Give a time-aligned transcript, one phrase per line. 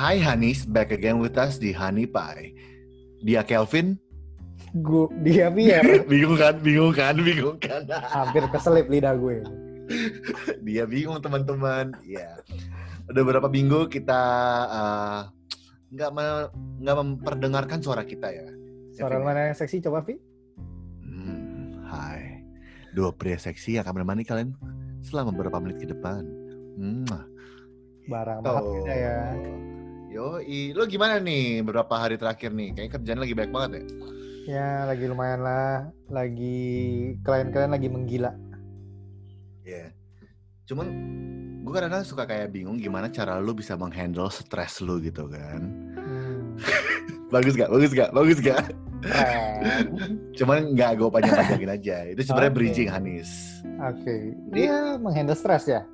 [0.00, 2.56] Hai Hanis, back again with us di Honey Pie.
[3.20, 4.00] Dia Kelvin.
[4.80, 6.00] Gue dia Pierre.
[6.08, 6.56] bingung kan?
[6.56, 7.20] Bingung kan?
[7.20, 7.84] Bingung kan?
[8.08, 9.44] Hampir keselip lidah gue.
[10.64, 11.92] Dia bingung teman-teman.
[12.08, 12.40] Ya.
[13.12, 14.20] Udah berapa minggu kita
[14.72, 15.20] uh,
[15.92, 16.48] nggak me-
[16.80, 18.48] nggak memperdengarkan suara kita ya.
[18.96, 19.28] Suara Kelvin?
[19.28, 20.16] mana yang seksi coba Vi?
[21.04, 22.40] Hmm, hai.
[22.96, 24.56] Dua pria seksi yang akan menemani kalian
[25.04, 26.24] selama beberapa menit ke depan.
[26.80, 27.04] Hmm.
[28.08, 28.74] Barang banget Tuh.
[28.80, 29.18] kita ya.
[30.10, 32.74] Yoi, lo gimana nih beberapa hari terakhir nih?
[32.74, 33.82] Kayaknya kerjaan lagi banyak banget ya?
[34.50, 35.86] Ya lagi lumayan lah.
[36.10, 36.58] Lagi
[37.22, 38.34] klien-klien lagi menggila.
[39.62, 39.94] Iya.
[40.66, 40.86] Cuman
[41.62, 45.62] gue kadang-kadang suka kayak bingung gimana cara lu bisa menghandle stres lu gitu kan.
[45.94, 46.58] Hmm.
[47.34, 47.70] Bagus gak?
[47.70, 48.10] Bagus gak?
[48.10, 48.66] Bagus gak?
[50.42, 51.96] Cuman nggak gue panjang-panjangin aja.
[52.10, 52.58] Itu sebenarnya Oke.
[52.58, 53.30] bridging Hanis.
[53.78, 54.34] Oke.
[54.50, 55.86] Jadi- Dia menghandle stres ya?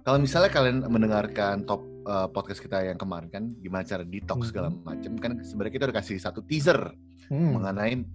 [0.00, 4.48] Kalau misalnya kalian mendengarkan top uh, podcast kita yang kemarin kan, gimana cara detox Mhm.
[4.48, 6.80] segala macam kan sebenarnya kita udah kasih satu teaser
[7.28, 7.60] Hmm.
[7.60, 8.08] mengenai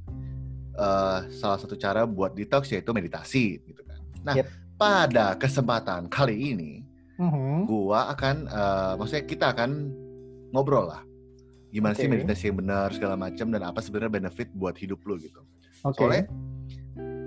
[0.73, 4.02] uh, salah satu cara buat detox yaitu meditasi gitu kan.
[4.26, 4.48] Nah, Yep.
[4.73, 6.82] pada kesempatan kali ini
[7.22, 7.70] Mhm.
[7.70, 9.94] gua akan eh, maksudnya kita akan
[10.50, 11.06] ngobrol lah
[11.70, 12.17] gimana sih Oke.
[12.17, 15.45] meditasi yang benar segala macam dan apa sebenarnya benefit buat hidup lu gitu
[15.86, 16.02] Oke.
[16.02, 16.26] soalnya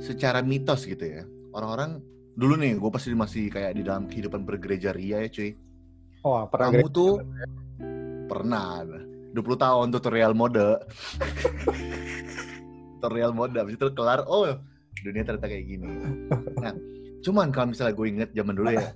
[0.03, 1.23] secara mitos gitu ya
[1.55, 2.03] orang-orang
[2.35, 5.55] dulu nih gue pasti masih kayak di dalam kehidupan bergereja ria ya cuy
[6.27, 7.23] Oh, pernah kamu tuh
[8.27, 8.83] pernah.
[9.31, 10.83] 20 tahun tutorial mode.
[12.99, 14.59] Tutorial mode habis itu kelar oh
[15.07, 15.87] dunia ternyata kayak gini.
[16.59, 16.75] Nah
[17.23, 18.91] cuman kalau misalnya gue inget zaman dulu ya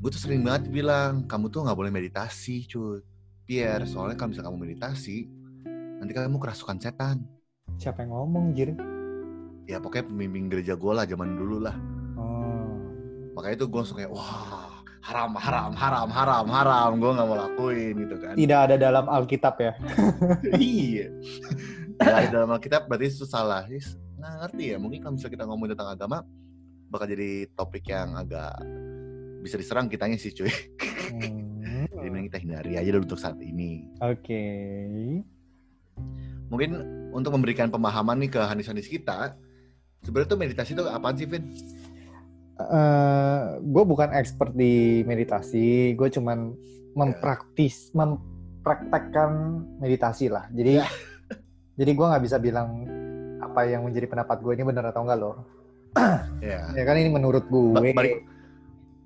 [0.00, 3.00] gue tuh sering banget bilang kamu tuh nggak boleh meditasi cuy.
[3.48, 5.32] Pierre soalnya kalau misalnya kamu meditasi
[5.96, 7.24] nanti kamu kerasukan setan.
[7.80, 8.76] Siapa yang ngomong, Jir?
[9.70, 11.76] ya pokoknya pemimpin gereja gue lah zaman dulu lah.
[12.18, 12.74] Oh.
[13.38, 14.69] makanya itu gue langsung kayak wah
[15.00, 19.54] haram haram haram haram haram gue nggak mau lakuin gitu kan Tidak ada dalam Alkitab
[19.56, 19.72] ya?
[20.60, 21.08] iya
[21.96, 23.64] Nggak ada dalam Alkitab berarti itu salah
[24.20, 26.18] nggak ngerti ya mungkin kalau misalnya kita ngomongin tentang agama
[26.92, 28.52] bakal jadi topik yang agak
[29.40, 30.52] bisa diserang kitanya sih cuy
[31.10, 31.90] Hmm.
[31.90, 34.46] jadi mending kita hindari aja dulu untuk saat ini Oke.
[36.46, 36.70] mungkin
[37.10, 39.34] untuk memberikan pemahaman nih ke hanis-hanis kita
[40.06, 41.50] sebenarnya tuh meditasi itu apaan sih Vin?
[43.60, 44.72] Gue bukan expert di
[45.02, 46.52] meditasi, gue cuman
[46.92, 49.30] mempraktis, mempraktekkan
[49.78, 50.50] meditasi lah.
[50.50, 50.86] Jadi, Ya.
[51.78, 52.84] jadi gue nggak bisa bilang
[53.38, 55.36] apa yang menjadi pendapat gue ini benar atau enggak loh.
[56.40, 57.72] ya Ya kan ini menurut gue.
[57.72, 58.22] Ba- balik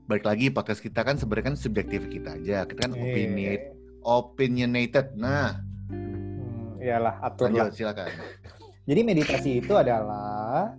[0.04, 3.00] balik lagi podcast kita kan sebenarnya kan subjektif kita aja kita kan Iya.
[3.08, 3.56] opinion
[4.04, 5.56] opinionated nah
[5.88, 7.64] Hmm, iyalah atur lah.
[7.64, 8.12] lanjut silakan
[8.88, 10.76] Jadi meditasi itu adalah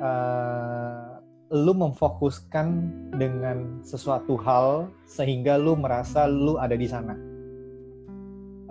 [0.00, 1.11] eh,
[1.52, 2.66] lu memfokuskan
[3.12, 7.12] dengan sesuatu hal sehingga lu merasa lu ada di sana.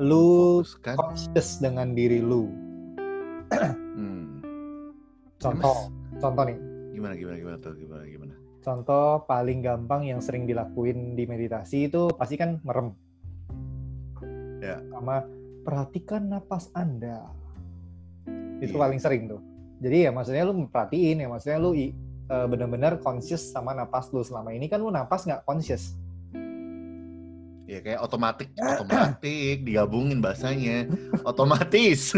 [0.02, 0.96] Lu Fokuskan.
[0.98, 2.50] conscious dengan diri lu.
[3.54, 4.26] hmm.
[5.38, 6.58] Contoh, contoh nih.
[6.92, 12.14] gimana gimana gimana tuh gimana gimana Contoh paling gampang yang sering dilakuin di meditasi itu
[12.14, 12.94] pasti kan merem.
[14.62, 14.78] Ya.
[14.88, 15.26] Sama
[15.62, 17.26] perhatikan napas Anda.
[18.62, 18.82] Itu Iya.
[18.82, 19.42] paling sering tuh.
[19.82, 21.94] Jadi ya maksudnya lu memperhatiin ya maksudnya lu i-
[22.32, 26.00] eh, benar-benar conscious sama napas lu selama ini kan lu napas nggak conscious.
[27.64, 29.24] ya kayak otomatis otomatis
[29.58, 30.92] digabungin bahasanya
[31.24, 32.12] otomatis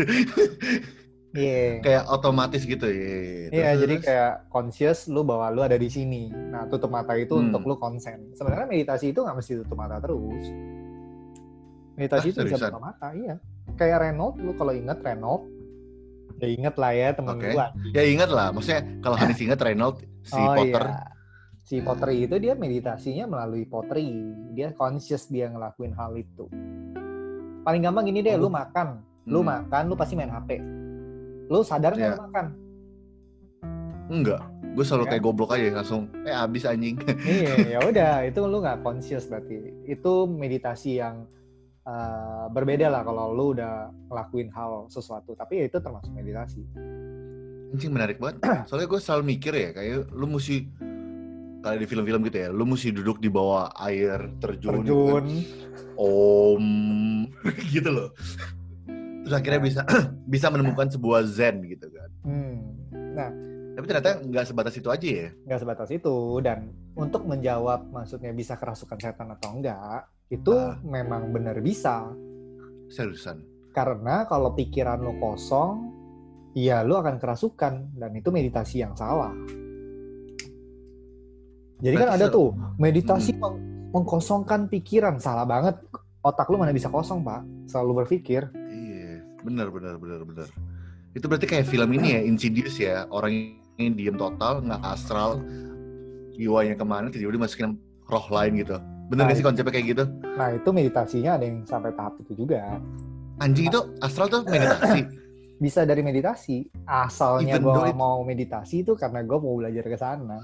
[1.33, 1.81] Iya.
[1.81, 6.29] kayak otomatis gitu ya Iya, Terus- jadi kayak conscious lu bahwa lu ada di sini.
[6.29, 7.49] Nah, tutup mata itu Hmm.
[7.49, 8.33] untuk lu konsen.
[8.33, 10.45] Sebenarnya meditasi itu nggak mesti tutup mata terus.
[11.93, 13.37] Meditasi Ah, itu bisa buka mata, iya.
[13.73, 15.45] Kayak Renault, lu kalau inget Renault,
[16.37, 17.49] ya inget lah ya temen Oke.
[17.51, 17.67] gua.
[17.91, 21.11] ya ingat lah maksudnya kalau Hanis ingat Reynolds si oh Potter iya.
[21.63, 24.11] Si pottery itu dia meditasinya melalui pottery.
[24.51, 26.51] Dia conscious dia ngelakuin hal itu.
[27.63, 28.99] Paling gampang gini deh, Oh, lu makan.
[29.23, 29.47] Lu Hmm.
[29.63, 30.59] makan, lu pasti main HP.
[31.47, 32.13] Lu sadar nggak Iya.
[32.13, 32.45] lu makan?
[34.09, 34.41] enggak
[34.73, 35.09] gue selalu Ya.
[35.09, 39.55] kayak goblok aja langsung eh abis anjing iya ya udah itu lu nggak conscious berarti
[39.85, 41.23] itu meditasi yang
[41.83, 45.35] uh, berbeda lah kalau lu udah ngelakuin hal sesuatu.
[45.35, 46.61] Tapi ya itu termasuk meditasi.
[47.73, 48.43] Anjing menarik banget.
[48.69, 50.55] Soalnya gue selalu mikir ya kayak lu mesti
[51.63, 55.23] kayak di film-film gitu ya lu mesti duduk di bawah air terjun, gitu kan.
[55.23, 55.25] terjun.
[55.95, 56.65] Om
[57.73, 58.09] gitu loh.
[59.23, 59.67] Terus akhirnya Nah.
[59.71, 59.81] bisa
[60.33, 62.09] bisa menemukan sebuah zen gitu kan.
[62.27, 62.59] Hmm.
[63.15, 63.31] nah.
[63.73, 65.29] Tapi ternyata nggak sebatas itu aja ya?
[65.49, 66.37] Nggak sebatas itu.
[66.45, 70.81] Dan untuk menjawab maksudnya bisa kerasukan setan atau enggak itu Ah.
[70.81, 72.09] memang benar bisa.
[72.89, 73.45] Seriusan?
[73.69, 75.93] Karena kalau pikiran lu kosong
[76.53, 79.33] ya lu akan kerasukan dan itu meditasi yang salah.
[81.83, 82.47] Jadi kan Berarti ada se- tuh
[82.77, 83.41] meditasi Hmm.
[83.41, 85.19] meng- mengkosongkan pikiran.
[85.19, 85.77] Salah banget.
[86.23, 87.43] Otak lu mana bisa kosong pak?
[87.67, 88.47] Selalu berpikir.
[88.55, 90.47] Iya, bener bener bener bener.
[91.11, 95.43] Itu berarti kayak film ini ya, Insidious ya, orang yang diem total, nggak astral,
[96.33, 97.75] jiwanya ke mana, tiba-tiba dimasukin
[98.07, 98.79] roh lain gitu.
[99.07, 100.03] Bener nggak sih konsepnya kayak gitu?
[100.33, 102.79] nah itu meditasinya ada yang sampai tahap itu juga
[103.37, 105.01] Anjing itu astral tuh meditasi.
[105.55, 110.39] bisa dari meditasi asalnya gue it- mau meditasi itu karena gue mau belajar ke sana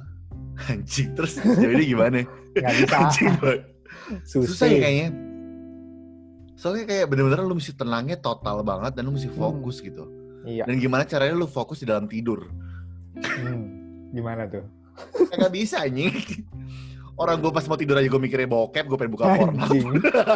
[0.66, 2.24] Anjing, terus jadi gimana?
[2.52, 3.62] nggak bisa Anjing banget.
[4.22, 5.10] susah, Susah ya kayaknya.
[6.54, 9.40] Soalnya kayak bener-bener lu mesti tenangnya total banget dan lu mesti Hmm.
[9.40, 10.04] fokus gitu.
[10.44, 12.52] iya Dan gimana caranya lu fokus di dalam tidur?
[13.16, 13.64] Hmm,
[14.12, 14.68] gimana tuh
[15.32, 16.12] Kagak bisa anjing.
[17.20, 19.68] Orang gue pas mau tidur aja gue mikirnya bokep, gue pengen buka porno.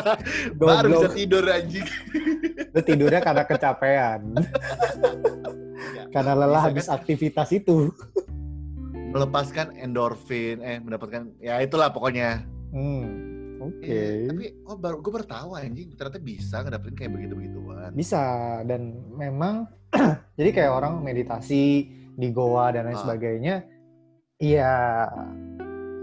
[0.59, 1.88] Baru bisa tidur anjing.
[2.69, 4.33] lu tidurnya karena kecapean
[6.09, 6.95] karena lelah Bisa habis kan?
[6.95, 7.94] aktivitas itu
[9.07, 12.41] melepaskan endorfin, eh mendapatkan ya itulah pokoknya.
[12.69, 13.06] hmm,
[13.62, 17.89] oke Iya, tapi oh baru gue baru tahu anjing ternyata bisa ngedapetin kayak begitu begituan.
[17.94, 18.21] bisa
[18.63, 18.81] dan
[19.12, 19.69] memang
[20.33, 23.01] jadi kayak orang meditasi di goa dan lain Ah.
[23.06, 23.56] sebagainya
[24.39, 24.74] iya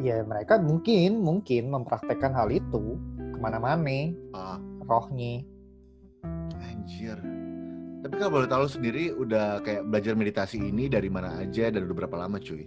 [0.00, 5.44] ya mereka mungkin mungkin mempraktekkan hal itu ke mana-mana Ah, rohnya
[6.58, 7.16] anjir.
[8.00, 11.96] Tapi kalau boleh tahu sendiri udah kayak belajar meditasi ini dari mana aja dan udah
[11.96, 12.64] berapa lama cuy?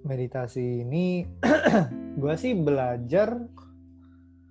[0.00, 1.28] meditasi ini
[2.16, 3.36] gue sih belajar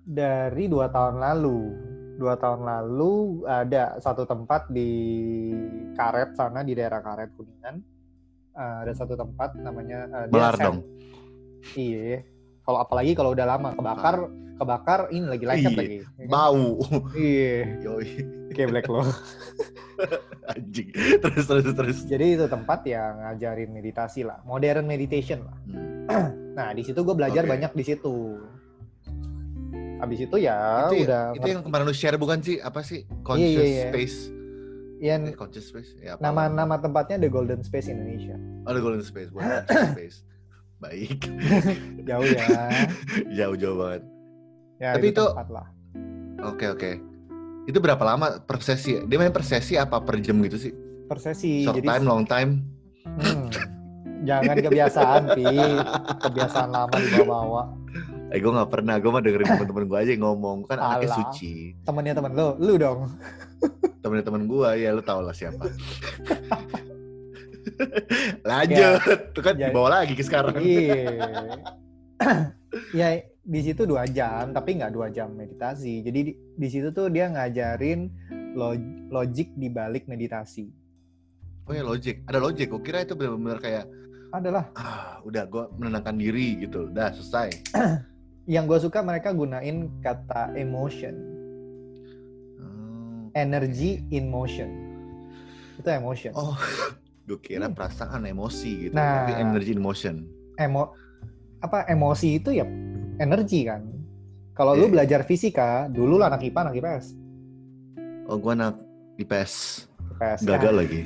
[0.00, 1.58] dari dua tahun lalu
[2.14, 4.90] dua tahun lalu ada satu tempat di
[5.92, 7.76] Karet sana di daerah Karet Kuningan
[8.50, 10.78] Eh, ada satu tempat namanya eh, dia Melar sen- dong.
[11.72, 12.22] Iya
[12.62, 14.16] kalau apalagi kalau udah lama kebakar
[14.56, 16.06] kebakar ini lagi lengket Iya, lagi ya?
[16.26, 16.66] Bau.
[17.14, 17.56] iya
[18.50, 19.00] kayak black lo
[20.52, 20.90] anjing.
[20.92, 21.98] Terus terus terus.
[22.04, 25.56] jadi itu tempat yang ngajarin meditasi lah modern meditation lah
[26.10, 26.34] Hmm.
[26.58, 27.50] nah di situ gue belajar Oke.
[27.50, 28.34] banyak di situ
[29.96, 32.56] habis itu ya itu, udah itu yang kemarin lu share bukan sih?
[32.58, 33.04] Apa sih?
[33.20, 33.84] Conscious Iya, iya, iya.
[33.86, 34.16] space.
[34.98, 35.90] Iya, Eh, conscious space.
[35.96, 36.56] Ya, apa nama namanya?
[36.58, 38.34] nama tempatnya The Golden Space Indonesia.
[38.64, 40.16] Oh, the golden space, bukan conscious space.
[40.80, 41.20] Baik.
[42.08, 42.46] Jauh ya.
[43.38, 44.02] Jauh-jauh banget.
[44.80, 45.68] ya Tapi itu- lah.
[46.40, 46.90] Oke, oke.
[47.68, 48.96] Itu berapa lama per sesi?
[49.04, 50.72] Dia main per sesi apa per jam gitu sih?
[51.04, 51.68] Per sesi.
[51.68, 52.64] Short Jadi time, long time?
[53.04, 53.46] hmm,
[54.24, 55.44] jangan kebiasaan, Pi.
[56.24, 57.62] Kebiasaan lama dibawa-bawa.
[58.30, 58.96] Eh, gue gak pernah.
[58.96, 60.64] Gue mah dengerin temen-temen gue aja yang ngomong.
[60.64, 61.18] Kan anaknya Alah.
[61.28, 61.76] suci.
[61.84, 63.10] Temennya temen lo, lu dong.
[64.00, 65.68] Temen-temen gue, ya lu tau lah siapa.
[68.48, 69.20] Lanjut.
[69.32, 69.68] Tuh kan Ya.
[69.68, 70.56] dibawa lagi ke sekarang.
[70.56, 71.02] Iya.
[72.98, 73.08] ya
[73.40, 76.00] di situ dua jam, tapi nggak dua jam meditasi.
[76.00, 78.06] Jadi di, di situ tuh dia ngajarin
[78.54, 80.68] log- logik di balik meditasi.
[81.64, 82.22] Oh ya, logic.
[82.26, 82.66] Ada logic.
[82.68, 83.84] Gue kira itu bener-bener kayak,
[84.30, 86.86] Adalah ah, udah gue menenangkan diri gitu.
[86.86, 87.50] Udah, selesai.
[88.50, 91.14] yang gue suka mereka gunain kata emotion.
[92.56, 93.30] Hmm.
[93.32, 94.68] energy in motion
[95.78, 96.58] itu emotion Oh,
[97.30, 98.92] gue kira perasaan, emosi gitu.
[98.92, 99.22] Nah.
[99.22, 100.26] Tapi energy in motion.
[100.58, 100.92] emo
[101.58, 102.66] apa emosi itu ya
[103.16, 103.80] energi kan
[104.52, 104.92] kalau lu Iya.
[104.92, 107.04] belajar fisika dulu lu anak IPA anak IPS
[108.26, 108.76] Oh, gue anak
[109.16, 109.84] IPS.
[110.12, 111.00] IPS Gagal Nah, lagi.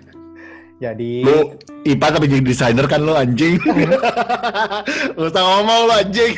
[0.82, 1.38] jadi Lu
[1.84, 3.60] IPA tapi jadi desainer kan lu anjing.
[5.20, 6.32] lu tau ngomong lu anjing.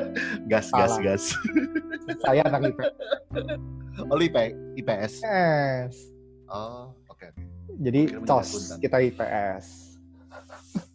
[0.50, 1.00] gas, gas, Salah.
[1.02, 1.24] gas.
[2.20, 2.92] saya anak IPS
[4.02, 4.36] Oh, lu IP,
[4.76, 5.12] IPS.
[6.46, 7.28] Oh, oke.
[7.76, 8.78] jadi akuntan.
[8.80, 9.66] kita IPS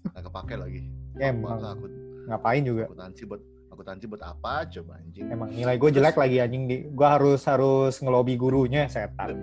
[0.09, 0.81] Nggak kepake lagi.
[1.19, 1.91] emang Gua akut,
[2.25, 5.27] ngapain juga akuntansi buat akuntansi buat apa coba anjing.
[5.27, 9.35] emang nilai gue jelek lagi anjing di gue harus harus ngelobi gurunya setan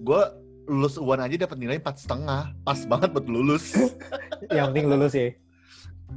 [0.00, 0.22] Gue
[0.64, 3.74] lulus UAN aja dapat nilai empat setengah, pas banget buat lulus.
[4.54, 5.32] yang penting lulus ya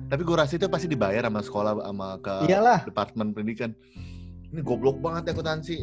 [0.09, 3.71] Tapi gue rasa itu pasti dibayar sama sekolah sama ke iyalah departemen pendidikan.
[4.53, 5.77] Ini goblok banget ya akuntansi.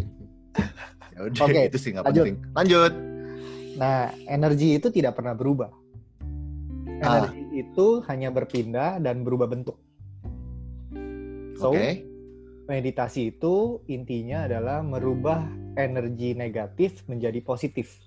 [1.11, 2.39] Ya udah Oke, itu sih nggak penting.
[2.55, 3.10] Lanjut.
[3.79, 5.71] Nah, energi itu tidak pernah berubah.
[7.00, 7.29] Ah.
[7.29, 9.77] Energi itu hanya berpindah dan berubah bentuk.
[11.61, 12.03] So, Oke.
[12.67, 15.45] meditasi itu intinya adalah merubah
[15.77, 18.00] energi negatif menjadi positif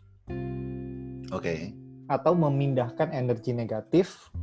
[1.30, 1.70] Oke.
[2.10, 4.34] atau memindahkan energi negatif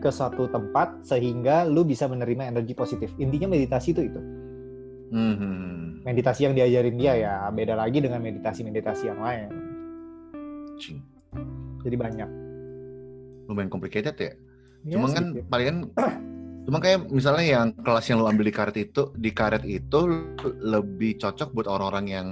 [0.00, 3.12] ke suatu tempat sehingga lu bisa menerima energi positif.
[3.20, 4.20] Intinya meditasi itu itu.
[5.10, 6.00] Hmm.
[6.06, 9.69] Meditasi yang diajarin dia ya beda lagi dengan meditasi-meditasi yang lain.
[11.84, 12.30] Jadi banyak.
[13.48, 14.32] Lumayan complicated ya.
[14.88, 15.92] Ya, Cuma kan palingan
[16.68, 20.00] cuma kayak misalnya yang kelas yang lu ambil di karet itu di karet itu
[20.60, 22.26] lebih cocok buat orang-orang yang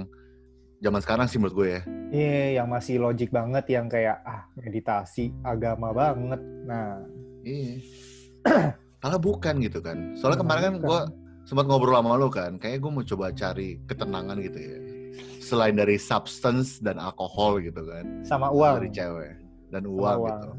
[0.79, 1.81] zaman sekarang sih menurut gue ya.
[2.09, 6.41] Iya, yang masih logik banget, yang kayak ah meditasi agama banget.
[6.65, 7.03] Nah,
[7.43, 7.73] Iya.
[9.03, 10.17] Salah bukan gitu kan.
[10.17, 10.99] Soalnya kemarin kan gue
[11.47, 14.77] sempat ngobrol sama lu kan, kayaknya gue mau coba cari ketenangan gitu ya.
[15.49, 18.05] Selain dari substance dan alkohol gitu kan.
[18.21, 18.85] Sama uang.
[18.85, 19.33] Dari cewek
[19.73, 20.49] dan Sama uang, gitu.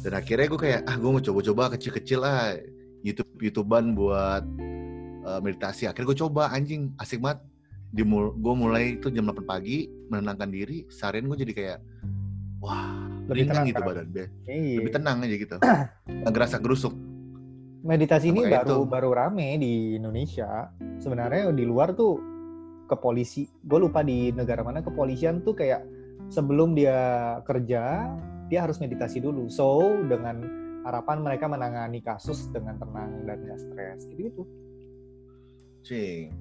[0.00, 2.56] Dan akhirnya gue kayak ah gue mau coba-coba kecil-kecil lah
[3.04, 4.44] YouTube YouTubean buat
[5.28, 5.84] uh, meditasi.
[5.84, 7.44] Akhirnya gue coba anjing asik banget.
[7.90, 10.88] Dimul gue mulai itu jam 8 pagi menenangkan diri.
[10.88, 11.78] Seharian gue jadi kayak
[12.64, 12.96] wah
[13.28, 13.88] Lebih tenang gitu kan?
[13.92, 14.24] badan Be.
[14.48, 14.76] Iya.
[14.80, 15.56] Lebih tenang aja gitu.
[16.24, 16.94] Nggak gerasa gerusuk.
[17.80, 18.92] Meditasi ini Makanya baru itu.
[18.92, 20.68] baru rame di Indonesia.
[21.00, 22.29] Sebenarnya di luar tuh
[22.90, 23.46] kepolisi.
[23.62, 25.86] Gue lupa di negara mana kepolisian tuh kayak
[26.26, 28.10] sebelum dia kerja
[28.50, 29.46] dia harus meditasi dulu.
[29.46, 30.42] So dengan
[30.82, 34.42] harapan mereka menangani kasus dengan tenang dan gak stres gitu gitu.
[35.86, 36.34] Cing.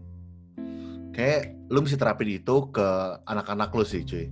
[1.13, 2.87] Kayak lu mesti terapin itu ke
[3.27, 4.25] anak-anak lu sih cuy.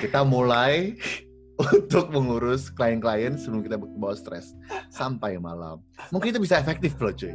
[0.00, 0.96] Kita mulai
[1.76, 4.54] untuk mengurus klien-klien sebelum kita bawa stres
[4.90, 5.82] sampai malam.
[6.10, 7.34] Mungkin itu bisa efektif loh cuy.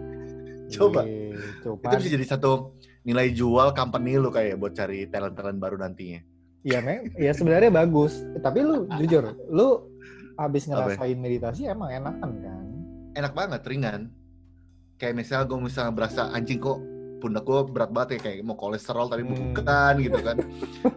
[0.69, 1.01] Coba.
[1.01, 1.33] Iya,
[1.65, 6.21] Itu bisa jadi satu nilai jual company lu kayak buat cari talent-talent baru nantinya.
[6.59, 8.19] ya, mem, ya sebenarnya bagus.
[8.43, 9.87] Tapi lu jujur, lu
[10.35, 12.65] habis ngerasain meditasi emang enakan kan?
[13.15, 14.11] Enak banget, ringan.
[14.99, 16.79] Kayak misalnya gue misalnya berasa anjing kok
[17.19, 19.55] pundak gue berat banget ya kayak mau kolesterol tapi Hmm.
[19.55, 20.37] bukan gitu kan.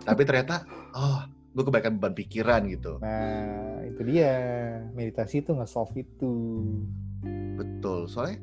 [0.06, 1.22] tapi ternyata oh
[1.54, 2.98] gue kebaikan beban pikiran gitu.
[2.98, 4.34] Nah, itu dia.
[4.94, 6.34] Meditasi itu nge-solve itu.
[7.54, 8.42] Betul, soalnya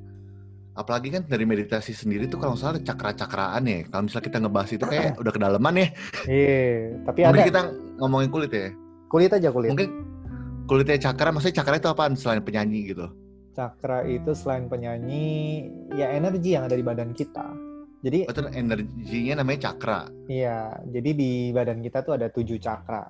[0.74, 3.80] apalagi kan dari meditasi sendiri tuh kalau salah ada cakra-cakraan ya.
[3.88, 5.88] Kalau misalnya kita ngebahas itu kayak udah kedalaman ya.
[6.26, 6.68] Iya,
[7.04, 7.62] tapi ada kita
[8.00, 8.70] ngomongin kulit ya.
[9.10, 9.74] kulit aja kulit.
[9.74, 9.90] Mungkin
[10.70, 13.10] kulitnya cakra, maksudnya cakra itu apaan selain penyanyi gitu?
[13.58, 15.66] Cakra itu selain penyanyi,
[15.98, 17.50] ya energi yang ada di badan kita.
[18.00, 20.08] Jadi, Itu energinya namanya cakra.
[20.32, 23.04] iya, jadi di badan kita tuh ada tujuh cakra.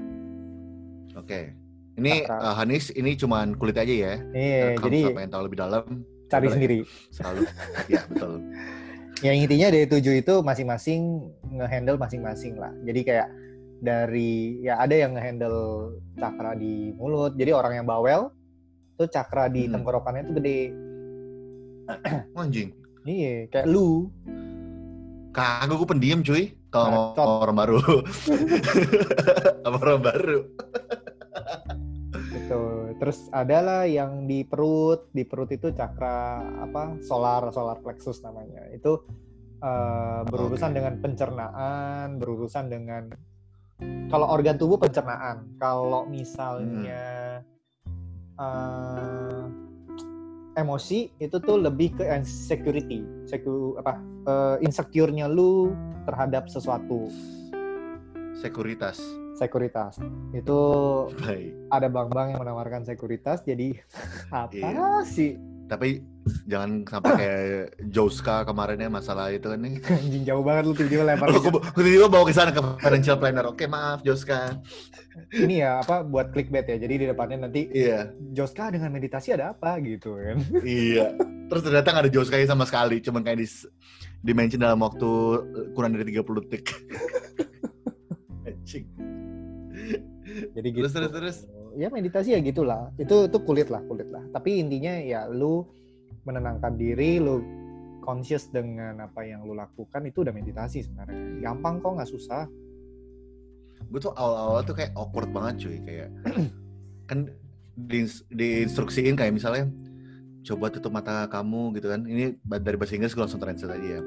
[1.13, 1.53] Oke.
[1.99, 2.41] Ini Cakra.
[2.41, 4.13] eh, Hanis, ini cuman kulit aja ya.
[4.31, 5.83] Iya, kalau jadi misalnya pengen tahu lebih dalam,
[6.29, 6.53] cari boleh.
[6.55, 6.77] sendiri.
[7.09, 7.41] selalu.
[7.91, 8.33] ya betul.
[9.19, 11.19] Ya intinya dari tujuh itu masing-masing
[11.51, 12.71] ngehandle masing-masing lah.
[12.87, 13.27] Jadi kayak
[13.83, 17.35] dari ya ada yang ngehandle cakra di mulut.
[17.35, 18.31] Jadi orang yang bawel
[18.95, 19.75] tuh cakra di Hmm.
[19.75, 20.61] tenggorokannya tuh gede.
[22.31, 22.71] Oh, Anjing.
[23.03, 24.07] Iya, kayak lu.
[25.35, 26.55] Kagak gue pendiam cuy.
[26.71, 27.77] Kalau mau orang baru.
[29.67, 30.39] Orang baru.
[32.49, 32.61] Gitu.
[32.97, 36.97] Terus adalah yang di perut, di perut itu cakra apa?
[37.05, 38.65] Solar, solar plexus namanya.
[38.73, 39.05] Itu
[39.61, 40.77] eh, berurusan Oke.
[40.81, 43.03] dengan pencernaan, berurusan dengan
[44.09, 45.53] kalau organ tubuh pencernaan.
[45.61, 47.45] Kalau misalnya
[48.41, 49.43] eh,
[50.57, 54.01] emosi itu tuh lebih ke insecurity, Secu, apa?
[54.25, 55.77] eh, insecure-nya lu
[56.09, 57.13] terhadap sesuatu,
[58.39, 59.18] Sekuritas.
[59.39, 59.95] Sekuritas.
[60.31, 60.59] Itu
[61.17, 61.55] Baik.
[61.71, 63.79] ada bank-bank yang menawarkan sekuritas jadi
[64.35, 64.99] apa Iya.
[65.03, 66.01] sih Tapi
[66.45, 67.45] jangan sampai kayak
[67.87, 69.77] Joska kemarin ya masalah itu kan nih.
[70.01, 73.45] anjing jauh banget lu tiba-tiba lempar aku tiba-tiba bawa ke sana ke financial planner.
[73.47, 74.57] Oke, maaf Joska.
[75.31, 79.53] ini ya apa buat clickbait ya jadi di depannya nanti Iya, Joska dengan meditasi ada
[79.53, 81.13] apa gitu kan iya.
[81.45, 83.47] Terus ternyata nggak ada Joska sama sekali, cuman kayak di
[84.19, 85.09] di mention dalam waktu
[85.73, 86.65] kurang dari 30 detik.
[90.55, 91.37] Jadi gitu Terus terus terus.
[91.77, 95.61] ya meditasi ya gitulah itu itu kulit lah kulit lah tapi intinya ya lu
[96.25, 97.45] menenangkan diri lu
[98.01, 102.49] conscious dengan apa yang lu lakukan itu udah meditasi sebenarnya gampang kok nggak susah
[103.89, 106.09] Gue tuh awal-awal tuh kayak awkward banget cuy, kayak
[107.09, 107.31] kan
[107.73, 109.65] di, diinstruksiin kayak misalnya
[110.45, 112.05] coba tutup mata kamu gitu kan.
[112.05, 114.01] Ini dari bahasa Inggris gue langsung translate aja ya.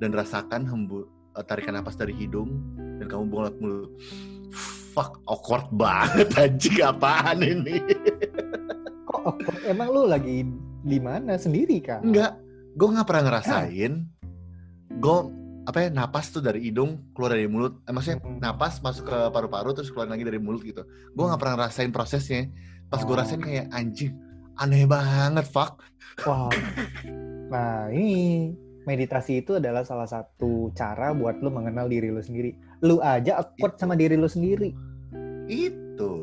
[0.00, 1.04] Dan rasakan hembu
[1.36, 2.48] eh, tarikan napas dari hidung
[3.02, 3.90] dan kamu buang mulut.
[4.96, 7.84] Fuck, awkward banget anjing apaan ini?
[9.04, 9.60] kok awkward?
[9.68, 10.40] emang lu lagi
[10.80, 12.40] di mana sendiri kan Enggak,
[12.72, 13.92] gue nggak pernah ngerasain.
[14.96, 15.18] Gue
[15.66, 17.84] apa ya napas tuh dari hidung keluar dari mulut.
[17.84, 18.38] Eh, maksudnya Hmm.
[18.38, 20.80] napas masuk ke paru-paru terus keluar lagi dari mulut gitu.
[21.12, 22.48] Gue nggak pernah ngerasain prosesnya.
[22.86, 23.18] Pas gue Oh.
[23.18, 24.14] rasain kayak anjing,
[24.56, 25.82] aneh banget, fuck.
[26.22, 26.48] Wah.
[27.46, 28.54] Nah, ini
[28.86, 32.54] meditasi itu adalah salah satu cara buat lu mengenal diri lu sendiri.
[32.86, 33.80] Lu aja awkward Itu.
[33.82, 34.70] sama diri lu sendiri.
[35.50, 36.14] Itu.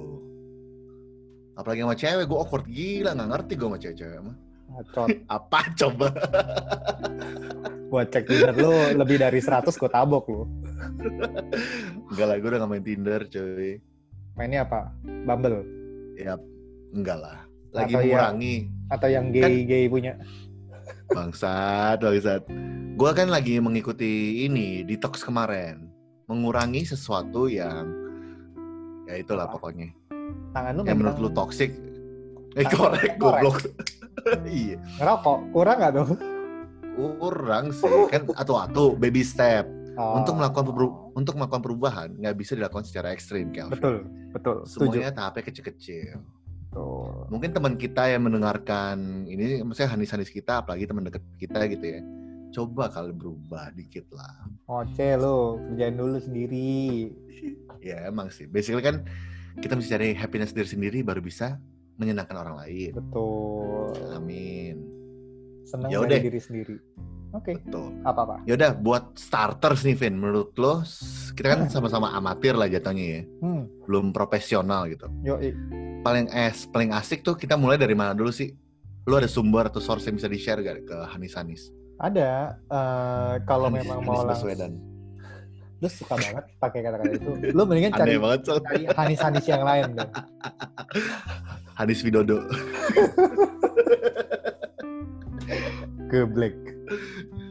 [1.53, 4.36] Apalagi sama cewek, gue awkward gila, nggak ngerti gue sama cewek-cewek mah.
[5.38, 6.08] Apa coba?
[7.93, 10.43] Buat cek Tinder lu lebih dari 100 gue tabok lu.
[12.10, 13.77] Enggak lah, gue udah gak main Tinder, cuy.
[14.34, 14.89] Mainnya apa?
[15.05, 15.62] Bumble
[16.17, 16.34] Ya,
[16.89, 17.38] enggak lah.
[17.70, 18.55] Lagi Atau mengurangi.
[18.89, 20.17] atau yang Kan gay-gay punya?
[21.13, 22.43] Bangsat, bangsat.
[22.93, 25.89] Gue kan lagi mengikuti ini, detox kemarin.
[26.29, 27.89] Mengurangi sesuatu yang,
[29.10, 29.93] ya itulah pokoknya.
[30.53, 31.72] Tangan lu Yang menurut lu toxic.
[32.53, 33.41] Eh, korek, korek.
[33.41, 33.58] goblok.
[34.50, 34.77] iya.
[35.01, 35.38] ngerokok.
[35.50, 36.34] Kurang nggak tuh?
[36.93, 40.17] kurang sih kan atu-atu baby step Oh.
[40.17, 40.65] untuk melakukan
[41.13, 43.77] untuk melakukan perubahan nggak bisa dilakukan secara ekstrim Kelvin.
[43.77, 43.96] betul
[44.34, 46.17] betul setuju semuanya tahapnya kecil-kecil
[46.74, 47.30] Betul.
[47.30, 52.01] mungkin teman kita yang mendengarkan ini maksudnya hanis-hanis kita apalagi teman dekat kita gitu ya.
[52.53, 54.46] Coba kali berubah dikit lah.
[54.70, 56.74] Oce lo kerjain dulu sendiri.
[57.84, 58.48] Ya emang sih.
[58.48, 59.03] Basically kan
[59.60, 61.60] kita mesti cari happiness diri sendiri baru bisa
[62.00, 62.96] menyenangkan orang lain.
[62.96, 63.92] Betul.
[64.15, 64.75] Amin.
[65.68, 66.80] Senang Ya dari diri sendiri
[67.34, 67.54] oke.
[67.60, 67.90] Betul.
[68.06, 68.36] Apa apa?
[68.46, 70.16] Yaudah buat starters nih Vin.
[70.16, 70.86] Menurut lo
[71.34, 73.22] kita kan sama-sama amatir lah jatuhnya ya.
[73.42, 73.66] Hmm.
[73.90, 75.10] Belum profesional gitu.
[75.22, 75.42] Yo
[76.04, 78.54] paling es paling asik tuh kita mulai dari mana dulu sih?
[79.04, 81.68] Lu ada sumber atau source yang bisa di share gak ke Hanis Hanis
[82.04, 82.60] ada.
[82.68, 84.74] Eh, kalau Hanis- memang Hanis mau Baswedan.
[85.80, 87.32] Lu suka banget pakai kata-kata itu.
[87.52, 90.10] Lu mendingan cari banget so cari hanis-hanis yang lain deh
[91.75, 92.40] Hanis Widodo.
[96.12, 96.56] Geblek.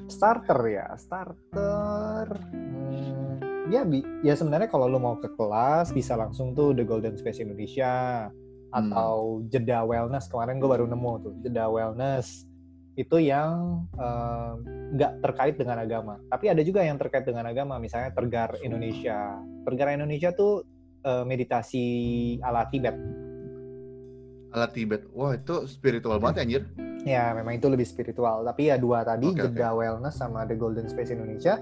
[0.06, 2.26] Starter ya, starter.
[2.52, 3.40] Hmm,
[3.72, 7.40] ya, bi- ya sebenarnya kalau lu mau ke kelas bisa langsung tuh The Golden Space
[7.40, 8.28] Indonesia
[8.72, 10.28] atau Jeda Wellness.
[10.32, 12.48] Kemarin gue baru nemu tuh Jeda Wellness.
[12.92, 14.52] Itu yang eh,
[14.96, 16.20] nggak terkait dengan agama.
[16.28, 19.40] Tapi ada juga yang terkait dengan agama misalnya Tergar Indonesia.
[19.64, 20.64] Tergar Indonesia tuh
[21.04, 21.84] eh, meditasi
[22.44, 22.96] ala Tibet.
[24.52, 25.08] Ala Tibet.
[25.16, 26.62] Wah itu spiritual banget anjir
[27.02, 28.42] Ya, memang itu lebih spiritual.
[28.42, 31.58] Tapi ya dua tadi, Oke, Jeda Wellness sama The Golden Space Indonesia,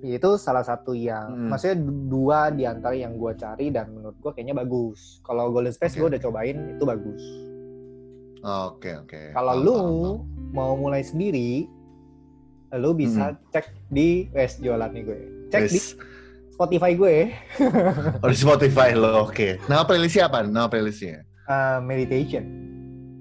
[0.00, 1.48] itu salah satu yang, Hmm.
[1.48, 1.76] maksudnya
[2.08, 5.20] dua di antara yang gue cari dan menurut gue kayaknya bagus.
[5.20, 7.22] Kalau Golden Space Oke, gue udah cobain, itu bagus.
[8.44, 10.16] oke oke Kalau Paham, lu paham,
[10.52, 11.64] mau mulai sendiri,
[12.76, 15.18] lu bisa cek di West jualan nih gue.
[15.48, 15.80] Cek di.
[16.54, 17.34] Spotify gue,
[18.22, 22.63] oh di Spotify lo oke nama playlistnya apa nama playlistnya uh, meditation.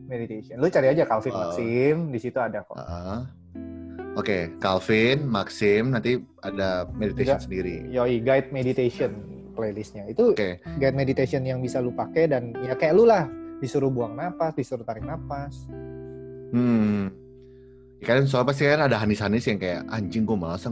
[0.03, 0.55] Meditation.
[0.57, 1.39] Lu cari aja Calvin Oh.
[1.41, 2.75] Maxim, di situ ada kok.
[2.75, 3.23] Ah.
[4.13, 7.89] Oke, Calvin, Maxim, nanti ada meditation sendiri.
[7.89, 9.09] Yoi, guide meditation
[9.51, 10.05] playlistnya.
[10.05, 13.25] Itu Oke, guide meditation yang bisa lu pakai dan ya kayak lu lah
[13.57, 15.65] disuruh buang napas, disuruh tarik napas.
[16.51, 17.09] hmm.
[17.97, 20.67] Ya kan soalnya pasti kan ada hanis-hanis yang kayak anjing gue malas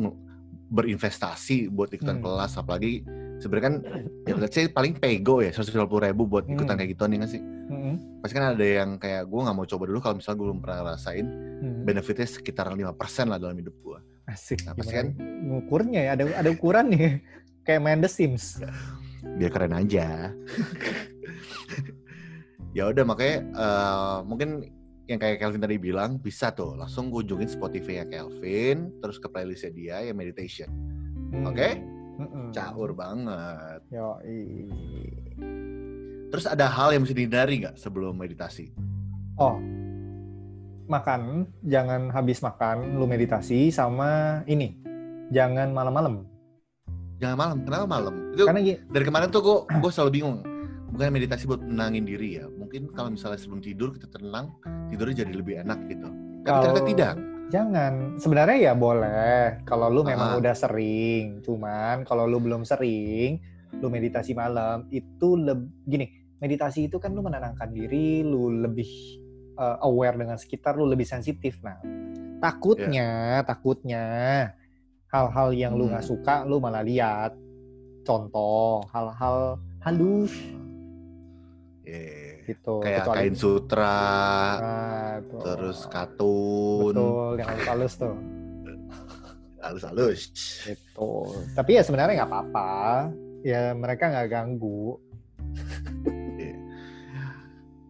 [0.70, 2.26] berinvestasi buat ikutan Hmm.
[2.26, 3.02] kelas, apalagi
[3.40, 3.76] sebenarnya kan
[4.24, 6.80] ya let's say paling pego ya 150 ribu buat ikutan Hmm.
[6.80, 7.42] kayak gitu nih nggak sih?
[7.82, 8.22] Mm-mm.
[8.22, 10.80] Pasti kan ada yang kayak gue nggak mau coba dulu kalau misalnya gue belum pernah
[10.94, 11.26] rasain
[11.62, 11.86] Hmm.
[11.86, 12.78] benefitnya sekitar 5%
[13.26, 14.00] lah dalam hidup gue.
[14.26, 14.66] Asik.
[14.66, 15.14] Nah, pasti gimana?
[15.46, 17.22] Ngukurnya ya ada ada ukurannya.
[17.66, 18.58] kayak main The Sims.
[19.38, 20.34] biar keren aja.
[22.78, 24.50] ya udah makanya eh, mungkin
[25.06, 29.96] yang kayak Kelvin tadi bilang bisa tuh langsung kunjungin Spotify-nya Kelvin terus ke playlistnya dia
[30.02, 30.70] ya meditation.
[31.30, 31.46] Hmm.
[31.46, 31.78] Oke?
[32.18, 32.50] Mm-mm.
[32.50, 33.82] Caur banget.
[33.94, 34.66] Yoi.
[36.32, 38.72] Terus ada hal yang mesti dihindari nggak sebelum meditasi?
[39.36, 39.60] Oh.
[40.88, 44.76] Makan, jangan habis makan lu meditasi sama ini.
[45.32, 46.24] Jangan malam-malam.
[47.20, 47.58] Jangan malam.
[47.64, 48.14] Kenapa malam?
[48.32, 50.38] Itu Karena dari kemarin tuh gue gue selalu bingung.
[50.92, 52.46] Bukan meditasi buat menangin diri ya.
[52.48, 54.52] Mungkin kalau misalnya sebelum tidur kita tenang,
[54.92, 56.08] tidurnya jadi lebih enak gitu.
[56.44, 57.16] Tapi ternyata Kalau- tidak.
[57.52, 57.94] Jangan.
[58.16, 60.40] Sebenarnya ya boleh kalau lu memang Ah.
[60.40, 61.44] udah sering.
[61.44, 63.44] Cuman kalau lu belum sering,
[63.80, 66.08] lu meditasi malam itu lebih gini,
[66.42, 68.90] meditasi itu kan lu menenangkan diri, lu lebih
[69.56, 71.62] uh, aware dengan sekitar, lu lebih sensitif.
[71.62, 71.78] Nah,
[72.42, 74.04] takutnya, takutnya
[75.08, 76.12] hal-hal yang lu nggak Hmm.
[76.18, 77.38] suka lu malah lihat.
[78.02, 80.34] Contoh, hal-hal halus
[81.86, 82.42] Yeah.
[82.46, 82.82] gitu.
[82.82, 84.00] Kayak Kecuali- kain sutra,
[84.58, 85.42] Nah, tuh.
[85.46, 88.16] terus katun, betul yang halus-halus tuh.
[89.62, 90.22] halus-halus.
[90.66, 91.12] Gitu.
[91.54, 92.72] Tapi ya sebenarnya nggak apa-apa.
[93.46, 94.98] Ya mereka nggak ganggu.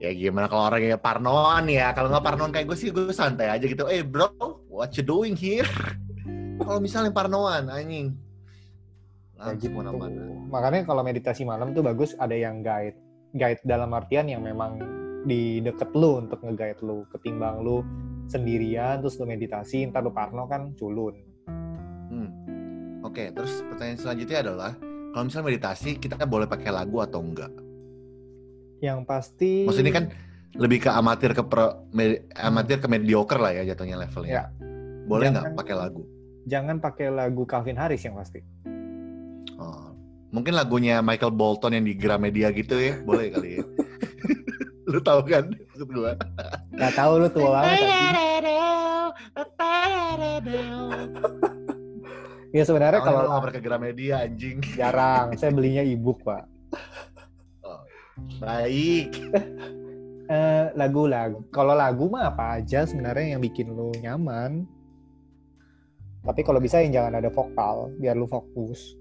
[0.01, 3.53] Ya gimana kalau orang yang parnoan ya, kalau nggak parnoan kayak gue sih gue santai
[3.53, 3.85] aja gitu.
[3.85, 4.33] Eh bro,
[4.65, 5.69] what you doing here?
[6.57, 8.17] kalau misalnya parnoan, anjing.
[9.37, 9.77] Langsung gitu.
[9.77, 10.25] mana-mana.
[10.49, 12.97] Makanya kalau meditasi malam tuh bagus ada yang guide.
[13.37, 14.81] Guide dalam artian yang memang
[15.29, 17.05] di deket lu untuk nge-guide lu.
[17.13, 17.85] Ketimbang lu
[18.25, 21.13] sendirian terus lu meditasi, ntar lu parno kan culun.
[22.09, 22.29] Hmm.
[23.05, 24.71] Oke, terus pertanyaan selanjutnya adalah,
[25.13, 27.53] kalau misalnya meditasi, kita boleh pakai lagu atau enggak?
[28.81, 29.69] Yang pasti...
[29.69, 30.05] Maksudnya kan
[30.57, 34.31] lebih ke amatir ke pro, me- amatir ke mediocre lah ya jatuhnya levelnya.
[34.33, 34.43] Ya.
[35.07, 36.03] Boleh nggak pakai lagu?
[36.49, 38.41] Jangan pakai lagu Calvin Harris yang pasti.
[39.61, 39.93] Oh.
[40.33, 43.63] Mungkin lagunya Michael Bolton yang di Gramedia gitu ya, boleh kali ya.
[44.91, 46.17] Lu tahu kan maksud gua?
[46.75, 47.79] Gak tahu lu tua banget.
[52.51, 54.59] Ya sebenarnya Kalau kalau ngoper ke Gramedia anjing.
[54.75, 56.43] jarang, saya belinya ebook pak.
[58.37, 59.11] Baik.
[60.31, 61.43] Eh, lagu-lagu.
[61.51, 64.63] Kalau lagu mah apa aja sebenarnya yang bikin lu nyaman.
[66.23, 68.95] Tapi kalau bisa yang jangan ada vokal, biar lu fokus.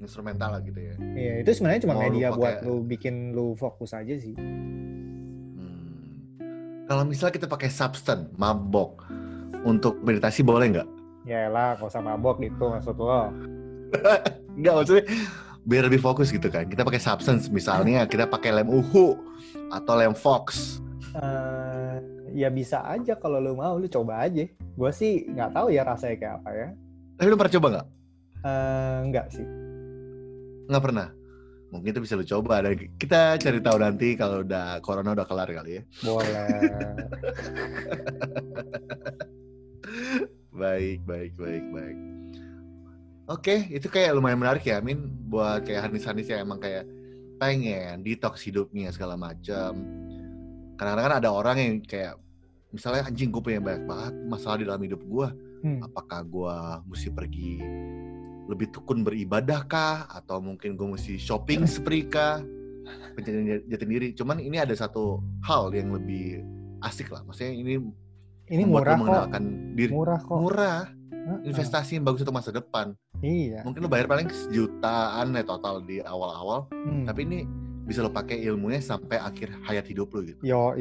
[0.00, 0.96] Instrumental lah gitu ya.
[1.12, 4.32] Iya, itu sebenarnya cuma Oh, lu media pakai- buat lu bikin lu fokus aja sih.
[4.32, 6.16] Hmm.
[6.88, 9.04] Kalau misalnya kita pakai substance, mabok,
[9.68, 10.88] untuk meditasi boleh nggak?
[11.22, 13.28] Ya lah, gak usah mabok gitu maksud lo.
[14.56, 15.04] Nggak maksudnya
[15.66, 16.66] biar lebih fokus gitu kan.
[16.66, 19.18] Kita pakai substance, misalnya kita pakai lem uhu
[19.70, 20.78] atau lem fox.
[21.12, 21.96] Eh,
[22.32, 24.46] ya bisa aja kalau lu mau, lu coba aja.
[24.76, 26.68] Gue sih nggak tahu ya rasanya kayak apa ya.
[27.20, 27.86] Tapi lu pernah coba nggak?
[28.42, 29.46] Eh, enggak sih.
[30.68, 31.08] Nggak pernah.
[31.72, 32.60] Mungkin itu bisa lu coba.
[32.60, 35.82] Dan kita cari tahu nanti kalau udah corona udah kelar kali ya.
[36.04, 36.46] Boleh.
[40.52, 41.96] Baik, baik, baik, baik.
[43.32, 45.08] Oke, itu kayak lumayan menarik ya, Min.
[45.32, 46.84] Buat kayak Hanis-Hanis yang emang kayak
[47.40, 49.72] pengen detox hidupnya segala macam.
[50.76, 52.20] Kadang-kadang kan ada orang yang kayak
[52.76, 55.28] misalnya anjing gue punya banyak banget masalah di dalam hidup gue.
[55.64, 55.80] Hmm.
[55.80, 56.56] Apakah gue
[56.92, 57.56] mesti pergi
[58.52, 60.12] lebih tekun beribadah kah?
[60.12, 62.44] Atau mungkin gue mesti shopping spree kah?
[63.16, 64.08] Pencarian jati diri.
[64.12, 66.44] Cuman ini ada satu hal yang lebih
[66.84, 67.24] asik lah.
[67.24, 67.80] Maksudnya ini
[68.52, 69.40] Ini membuat murah kok.
[69.72, 69.90] diri.
[69.94, 70.36] Murah kok.
[70.36, 70.80] Murah.
[71.22, 71.48] Heeh.
[71.48, 72.92] Investasi yang bagus untuk masa depan.
[73.18, 73.62] Iya.
[73.62, 76.66] Mungkin lo bayar paling sejutaan ya total di awal-awal.
[76.72, 77.04] Hmm.
[77.04, 77.38] Tapi ini
[77.82, 80.38] bisa lo pakai ilmunya sampai akhir hayat hidup lo gitu.
[80.40, 80.74] Yo,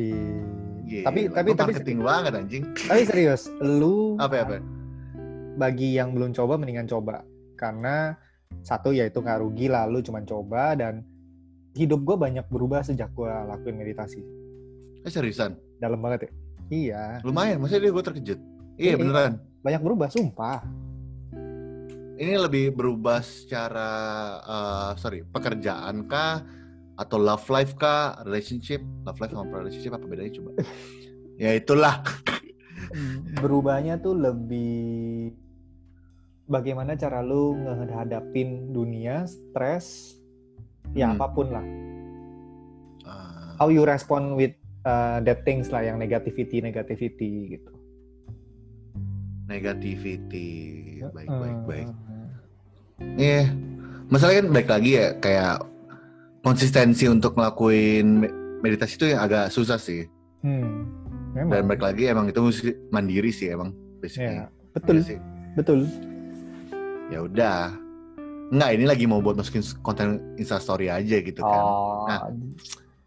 [0.82, 2.64] Gila, tapi tapi lu tapi marketing banget anjing.
[2.82, 4.58] tapi serius, lu Apa ya, apa?
[5.52, 7.22] bagi yang belum coba mendingan coba
[7.54, 8.16] karena
[8.60, 11.04] satu yaitu nggak rugi lah lu cuman coba dan
[11.74, 14.24] hidup gue banyak berubah sejak gue lakuin meditasi
[15.02, 15.60] Eh seriusan?
[15.78, 16.32] dalam banget ya
[16.72, 18.40] iya Lumayan, maksudnya dia gue terkejut.
[18.76, 18.96] Iya Iya.
[18.98, 19.34] beneran.
[19.62, 20.60] Banyak berubah sumpah
[22.22, 23.90] Ini lebih berubah secara,
[24.46, 26.46] eh, sorry, pekerjaan kah?
[26.94, 28.22] Atau love life kah?
[28.22, 28.78] Relationship?
[29.02, 30.52] Love life sama relationship apa bedanya coba?
[31.42, 32.06] ya itulah.
[33.42, 35.34] berubahnya tuh lebih
[36.46, 40.14] bagaimana cara lu ngehadapin dunia stres
[40.92, 41.18] ya Hmm.
[41.18, 41.66] apa pun lah
[43.02, 47.72] Ah, how you respond with uh, that things lah yang negativity negativity gitu
[49.52, 50.50] negativity.
[51.06, 51.88] Baik, baik, baik.
[53.18, 53.52] Iya,
[54.08, 55.56] masalahnya kan baik lagi ya kayak
[56.42, 60.06] konsistensi untuk ngelakuin me- meditasi itu yang agak susah sih.
[60.42, 60.86] Hmm,
[61.34, 61.68] Dan memang.
[61.68, 64.38] baik lagi emang itu mesti mandiri sih emang basically.
[64.38, 65.18] Ya, betul, Iya sih.
[65.54, 65.80] betul.
[67.10, 67.60] Ya udah.
[68.52, 71.62] Enggak, ini lagi mau buat masukin konten Instastory aja gitu kan.
[71.62, 72.32] Oh, Nah.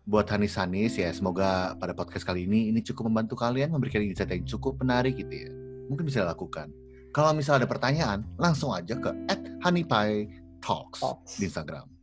[0.04, 4.44] Buat Hanis-Hanis ya, semoga pada podcast kali ini ini cukup membantu kalian memberikan insight yang
[4.44, 5.48] cukup menarik gitu ya.
[5.88, 6.72] Mungkin bisa dilakukan.
[7.14, 9.10] Kalau misalnya ada pertanyaan, langsung aja ke
[9.62, 10.26] @honeypie
[10.58, 11.38] talks Talks.
[11.38, 11.93] di Instagram.